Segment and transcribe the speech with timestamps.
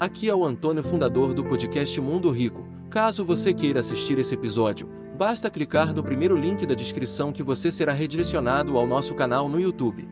[0.00, 2.66] aqui é o Antônio, fundador do podcast Mundo Rico.
[2.88, 7.70] Caso você queira assistir esse episódio, basta clicar no primeiro link da descrição que você
[7.70, 10.08] será redirecionado ao nosso canal no YouTube.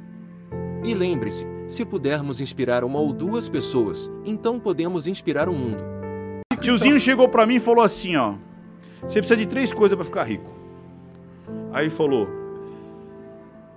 [0.84, 5.82] E lembre-se, se pudermos inspirar uma ou duas pessoas, então podemos inspirar o mundo.
[6.60, 8.34] Tiozinho chegou pra mim e falou assim, ó.
[9.02, 10.52] Você precisa de três coisas pra ficar rico.
[11.72, 12.28] Aí ele falou: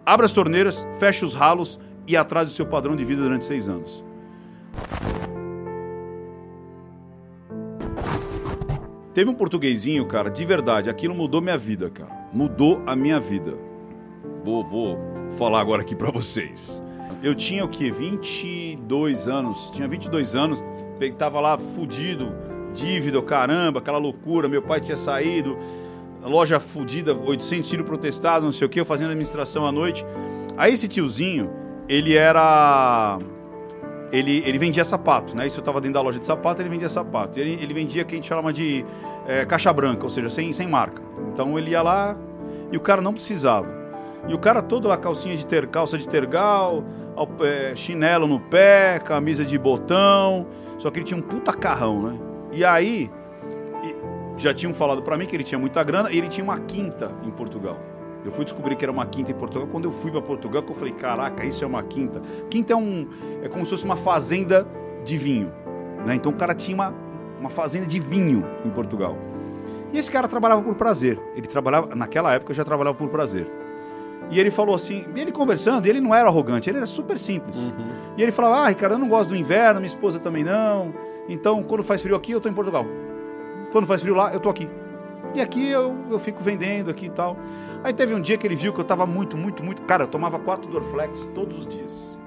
[0.05, 3.69] abra as torneiras, feche os ralos e atrase o seu padrão de vida durante seis
[3.69, 4.03] anos.
[9.13, 12.29] Teve um portuguesinho, cara, de verdade, aquilo mudou minha vida, cara.
[12.31, 13.53] Mudou a minha vida.
[14.43, 14.97] Vou, vou
[15.37, 16.81] falar agora aqui pra vocês.
[17.21, 17.91] Eu tinha o quê?
[17.91, 19.69] 22 anos.
[19.71, 20.63] Tinha 22 anos,
[21.17, 22.33] tava lá fudido,
[22.73, 24.47] dívida, caramba, aquela loucura.
[24.47, 25.57] Meu pai tinha saído,
[26.23, 30.05] loja fudida, 800 tiros protestados, não sei o que, eu fazendo administração à noite.
[30.57, 31.49] Aí esse tiozinho,
[31.87, 33.19] ele era.
[34.11, 35.47] Ele, ele vendia sapato, né?
[35.47, 37.39] Isso eu tava dentro da loja de sapato, ele vendia sapato.
[37.39, 38.85] Ele, ele vendia o que a gente chama de
[39.25, 41.01] é, caixa branca, ou seja, sem, sem marca.
[41.33, 42.17] Então ele ia lá
[42.71, 43.67] e o cara não precisava.
[44.27, 46.83] E o cara todo a calcinha de ter, calça de tergal,
[47.15, 50.47] ao pé, chinelo no pé, camisa de botão.
[50.77, 52.19] Só que ele tinha um puta carrão, né?
[52.51, 53.09] E aí,
[54.37, 57.11] já tinham falado pra mim que ele tinha muita grana e ele tinha uma quinta
[57.23, 57.77] em Portugal.
[58.23, 60.75] Eu fui descobrir que era uma quinta em Portugal quando eu fui pra Portugal, eu
[60.75, 62.21] falei, caraca, isso é uma quinta.
[62.49, 63.07] Quinta é um
[63.41, 64.67] é como se fosse uma fazenda
[65.03, 65.51] de vinho,
[66.05, 66.15] né?
[66.15, 66.93] Então o cara tinha uma,
[67.39, 69.17] uma fazenda de vinho em Portugal.
[69.91, 71.19] E esse cara trabalhava por prazer.
[71.35, 73.51] Ele trabalhava naquela época já trabalhava por prazer.
[74.29, 77.69] E ele falou assim, e ele conversando, ele não era arrogante, ele era super simples.
[78.15, 80.93] E ele falava: "Ah, Ricardo, eu não gosto do inverno, minha esposa também não.
[81.27, 82.85] Então, quando faz frio aqui, eu tô em Portugal.
[83.71, 84.69] Quando faz frio lá, eu tô aqui.
[85.33, 87.37] E aqui eu, eu fico vendendo aqui e tal.
[87.83, 89.81] Aí teve um dia que ele viu que eu tava muito, muito, muito.
[89.83, 92.17] Cara, eu tomava quatro Dorflex todos os dias.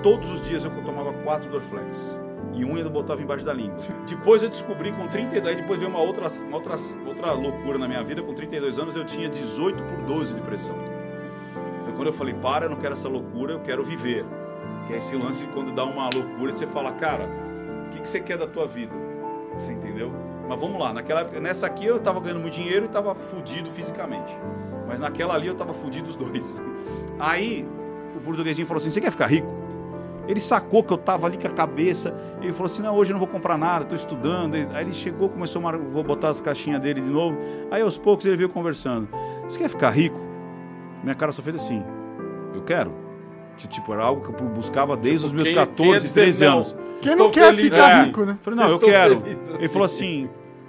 [0.00, 2.20] Todos os dias eu tomava quatro Dorflex.
[2.52, 3.76] E um eu botava embaixo da língua.
[4.06, 7.88] Depois eu descobri com 32, aí depois veio uma outra, uma outra, outra loucura na
[7.88, 8.22] minha vida.
[8.22, 10.76] Com 32 anos eu tinha 18 por 12 de pressão.
[11.82, 14.24] Foi quando eu falei, para, eu não quero essa loucura, eu quero viver.
[14.86, 17.28] Que é esse lance quando dá uma loucura e você fala, cara,
[17.86, 18.94] o que, que você quer da tua vida?
[19.56, 20.12] Você entendeu?
[20.48, 23.70] Mas vamos lá, naquela época, nessa aqui eu tava ganhando muito dinheiro e tava fudido
[23.70, 24.36] fisicamente.
[24.86, 26.60] Mas naquela ali eu tava fudido os dois.
[27.18, 27.66] Aí
[28.16, 29.48] o portuguesinho falou assim: você quer ficar rico?
[30.26, 32.14] Ele sacou que eu tava ali com a cabeça.
[32.40, 34.54] Ele falou assim: não, hoje eu não vou comprar nada, tô estudando.
[34.54, 37.36] Aí ele chegou, começou a vou botar as caixinhas dele de novo.
[37.70, 39.08] Aí aos poucos ele veio conversando:
[39.42, 40.20] você quer ficar rico?
[41.02, 41.82] Minha cara só fez assim:
[42.54, 43.03] eu quero.
[43.56, 46.00] Que tipo, era algo que eu buscava desde os meus Tipo, quem- 14, quem ia
[46.00, 46.52] dizer 13 não?
[46.54, 46.76] anos.
[47.00, 48.06] Quem Estou não quer feliz ficar assim.
[48.06, 48.32] rico, né?
[48.32, 49.20] Eu falei, não, eu Estou quero.
[49.20, 49.68] feliz Ele assim.
[49.68, 50.28] falou assim: o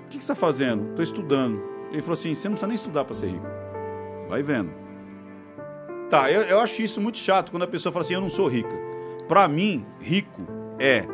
[0.09, 0.90] que, que você está fazendo?
[0.90, 1.62] Estou estudando.
[1.91, 3.45] Ele falou assim: você não precisa nem estudar para ser rico.
[4.29, 4.69] Vai vendo.
[6.09, 8.47] Tá, eu, eu acho isso muito chato quando a pessoa fala assim: eu não sou
[8.47, 8.75] rica.
[9.28, 10.41] Para mim, rico
[10.78, 11.06] é,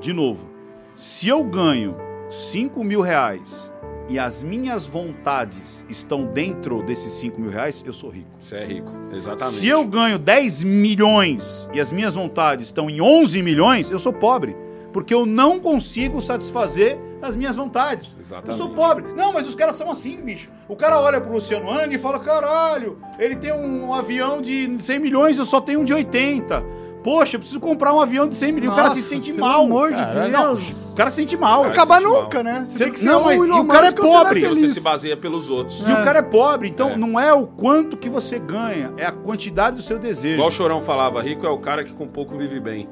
[0.00, 0.48] de novo,
[0.96, 1.94] se eu ganho
[2.28, 3.72] 5 mil reais
[4.10, 8.28] e as minhas vontades estão dentro desses 5 mil reais, eu sou rico.
[8.40, 9.58] Você é rico, exatamente.
[9.58, 14.12] Se eu ganho 10 milhões e as minhas vontades estão em 11 milhões, eu sou
[14.12, 14.56] pobre.
[14.92, 18.16] Porque eu não consigo satisfazer as minhas vontades.
[18.18, 18.50] Exatamente.
[18.50, 19.04] Eu sou pobre.
[19.14, 20.50] Não, mas os caras são assim, bicho.
[20.68, 24.98] O cara olha pro Luciano Hang e fala: caralho, ele tem um avião de 100
[24.98, 26.79] milhões, eu só tenho um de 80.
[27.02, 28.72] Poxa, eu preciso comprar um avião de 100 milhões.
[28.72, 29.62] o cara se sente pelo mal.
[29.64, 30.00] amor de
[30.30, 30.92] não, Deus.
[30.92, 31.64] o cara se sente mal.
[31.64, 32.64] Não acaba sente nunca, né?
[32.66, 34.12] Você Você- tem que ser não, um Elon e o cara é Musk ou você
[34.16, 34.40] não pobre.
[34.48, 35.80] Você se baseia pelos outros.
[35.80, 36.96] E o cara é pobre, então É.
[36.98, 40.34] não é o quanto que você ganha, é a quantidade do seu desejo.
[40.34, 42.86] Igual o Chorão falava, rico é o cara que com pouco vive bem.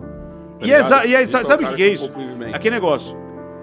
[0.59, 1.07] Tá E, exa- ligado?
[1.07, 2.05] e Rico sabe, o cara que que é com isso?
[2.11, 2.55] pouco vive bem.
[2.55, 3.17] Aquele negócio.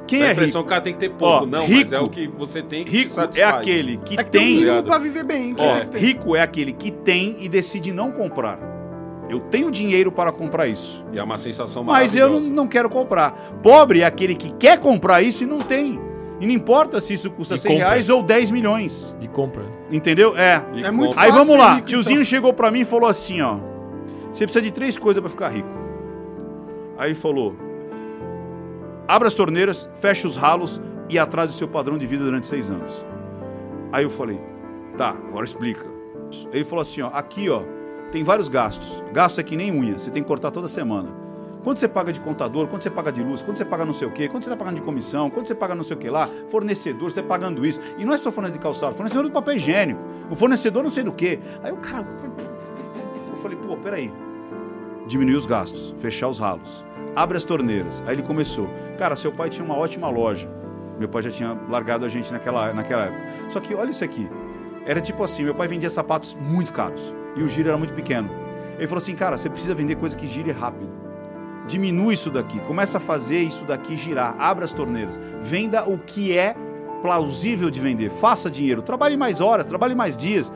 [0.08, 0.68] Quem Dá a é impressão rico?
[0.68, 1.34] que o cara tem que ter pouco.
[1.44, 3.56] Ó, não, mas rico- é o que você tem que te Rico satisfaz.
[3.56, 4.56] é aquele que É que tem um tem.
[4.66, 5.56] mínimo pra viver bem.
[5.56, 6.02] que Ó, é que tem.
[6.02, 8.75] rico é aquele que tem e decide não comprar.
[9.30, 12.90] Eu tenho dinheiro para comprar isso, E é uma sensação mas eu não, não quero
[12.90, 13.32] comprar.
[13.64, 16.00] Pobre é aquele que quer comprar isso e não tem.
[16.40, 17.88] E não importa se isso custa E 100 compra.
[17.88, 19.16] reais ou 10 milhões.
[19.22, 19.64] E compra.
[19.90, 20.38] Entendeu?
[20.38, 20.64] É.
[20.74, 21.18] E É muito.
[21.18, 21.76] Aí vamos lá.
[21.76, 22.24] rico, Tiozinho então.
[22.26, 23.58] chegou pra mim e falou assim, ó.
[24.32, 25.70] Você precisa de três coisas pra ficar rico.
[26.98, 27.56] Aí ele falou:
[29.08, 32.70] abra as torneiras, feche os ralos e atrase o seu padrão de vida durante seis
[32.70, 33.06] anos.
[33.92, 34.40] Aí eu falei:
[34.98, 35.86] tá, agora explica.
[36.52, 37.62] Ele falou assim, ó, aqui ó,
[38.16, 39.04] tem vários gastos.
[39.12, 41.10] Gasto é que nem unha, você tem que cortar toda semana.
[41.66, 44.08] Quanto você paga de contador, quanto você paga de luz, quanto você paga não sei
[44.08, 46.10] o quê, quanto você está pagando de comissão, quanto você paga não sei o que
[46.10, 47.82] lá, fornecedor, você está pagando isso.
[47.98, 50.00] E não é só fornecedor de calçado, fornecedor do papel higiênico,
[50.32, 51.42] o fornecedor não sei do que.
[51.62, 52.08] Aí o cara.
[53.32, 54.10] Eu falei, pô, peraí.
[55.08, 56.86] Diminuir os gastos, fechar os ralos,
[57.18, 58.02] abre as torneiras.
[58.08, 58.70] Aí ele começou.
[58.98, 60.50] Cara, seu pai tinha uma ótima loja.
[60.98, 63.50] Meu pai já tinha largado a gente naquela, naquela época.
[63.50, 64.30] Só que olha isso aqui.
[64.86, 68.30] Era tipo assim, meu pai vendia sapatos muito caros e o giro era muito pequeno.
[68.78, 71.06] Ele falou assim, cara, você precisa vender coisa que gire rápido
[71.68, 76.38] diminui isso daqui, começa a fazer isso daqui girar, abra as torneiras, venda o que
[76.38, 76.56] é
[77.02, 80.52] plausível de vender, faça dinheiro, trabalhe mais horas, trabalhe mais dias,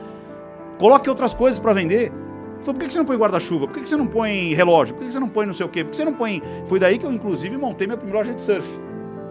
[0.78, 2.12] coloque outras coisas para vender.
[2.60, 3.66] Falei, por que você não põe guarda-chuva?
[3.66, 4.94] Por que você não põe relógio?
[4.94, 5.82] Por que você não põe não sei o quê?
[5.82, 6.42] Por que você não põe.
[6.66, 8.66] Foi daí que eu, inclusive, montei minha primeira loja de surf.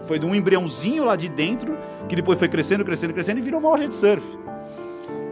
[0.08, 3.60] Foi de um embriãozinho lá de dentro, que depois foi crescendo, crescendo, crescendo e virou
[3.60, 4.26] uma loja de surf.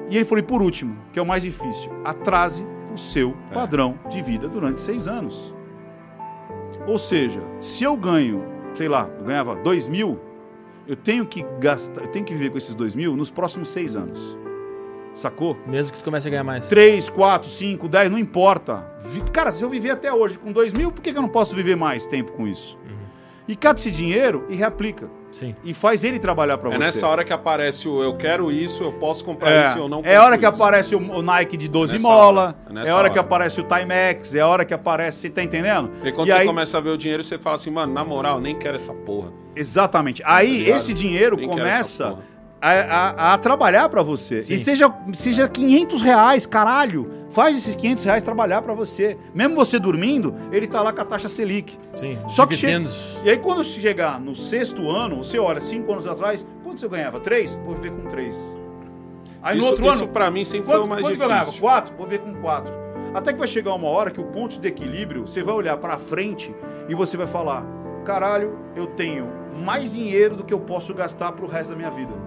[0.10, 3.54] E ele falou, e por último, que é o mais difícil, atrase o seu é.
[3.54, 5.54] padrão de vida durante seis anos.
[6.88, 8.44] Ou seja, se eu ganho,
[8.74, 10.20] sei lá, eu ganhava 2 mil,
[10.88, 13.96] eu tenho que gastar, eu tenho que viver com esses 2 mil nos próximos seis
[13.96, 14.38] anos.
[15.14, 15.58] Sacou?
[15.66, 16.68] Mesmo que tu comece a ganhar mais.
[16.68, 18.90] 3, 4, 5, 10, não importa.
[19.34, 21.76] Cara, se eu viver até hoje com 2 mil, por que eu não posso viver
[21.76, 22.78] mais tempo com isso?
[22.78, 22.97] Uhum.
[23.48, 25.10] E cata esse dinheiro e reaplica.
[25.32, 25.56] Sim.
[25.64, 26.84] E faz ele trabalhar para é você.
[26.84, 29.90] É nessa hora que aparece o eu quero isso, eu posso comprar é, isso, eu
[29.90, 32.80] não É a hora que aparece o, Nike de 12 mola, hora.
[32.80, 35.30] é, é a hora, hora, que aparece o Timex, é a hora que aparece, você
[35.30, 35.92] tá entendendo?
[36.04, 36.46] E quando e você aí...
[36.46, 39.32] começa a ver o dinheiro, você fala assim, mano, na moral, nem quero essa porra.
[39.56, 40.22] Exatamente.
[40.26, 42.18] Aí tá esse dinheiro nem começa
[42.62, 44.42] a, a, a trabalhar para você.
[44.42, 44.54] Sim.
[44.54, 47.12] E seja, seja 500 reais, caralho.
[47.30, 49.18] Faz esses 500 reais trabalhar para você.
[49.34, 51.78] Mesmo você dormindo, ele tá lá com a taxa Selic.
[51.96, 52.68] Sim, Só que che...
[53.24, 57.20] E aí quando chegar no sexto ano, você olha, cinco anos atrás, quanto você ganhava?
[57.20, 57.56] Três?
[57.64, 58.56] Vou viver com três.
[59.42, 60.08] Aí isso, no outro isso ano...
[60.08, 61.28] para mim sempre quanto, foi o mais difícil.
[61.28, 61.52] Ganhava?
[61.54, 61.96] Quatro?
[61.96, 62.74] Vou viver com quatro.
[63.14, 65.98] Até que vai chegar uma hora que o ponto de equilíbrio, você vai olhar para
[65.98, 66.54] frente
[66.90, 67.66] e você vai falar,
[68.04, 69.28] caralho, eu tenho
[69.64, 72.27] mais dinheiro do que eu posso gastar pro resto da minha vida.